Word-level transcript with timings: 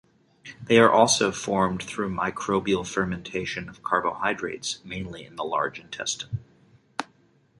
They 0.63 0.79
are 0.79 0.89
also 0.89 1.31
formed 1.31 1.83
through 1.83 2.09
microbial 2.11 2.87
fermentation 2.91 3.69
of 3.69 3.83
carbohydrates 3.83 4.79
mainly 4.83 5.23
in 5.23 5.35
the 5.35 5.43
large 5.43 5.77
intestine. 5.79 6.39